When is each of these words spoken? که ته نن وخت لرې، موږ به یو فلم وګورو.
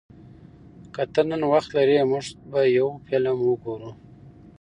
که 0.93 1.03
ته 1.13 1.21
نن 1.29 1.41
وخت 1.51 1.69
لرې، 1.77 1.97
موږ 2.11 2.25
به 2.51 2.61
یو 2.77 2.87
فلم 3.05 3.37
وګورو. 3.41 3.91